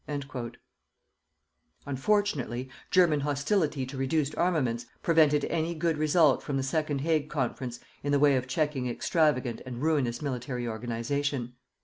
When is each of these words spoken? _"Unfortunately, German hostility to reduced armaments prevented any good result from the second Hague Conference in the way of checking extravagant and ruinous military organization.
_"Unfortunately, 1.85 2.69
German 2.89 3.19
hostility 3.19 3.85
to 3.85 3.97
reduced 3.97 4.35
armaments 4.35 4.87
prevented 5.03 5.45
any 5.45 5.75
good 5.75 5.95
result 5.95 6.41
from 6.41 6.57
the 6.57 6.63
second 6.63 7.01
Hague 7.01 7.29
Conference 7.29 7.79
in 8.01 8.11
the 8.11 8.17
way 8.17 8.35
of 8.35 8.47
checking 8.47 8.87
extravagant 8.87 9.61
and 9.63 9.79
ruinous 9.83 10.19
military 10.19 10.67
organization. 10.67 11.53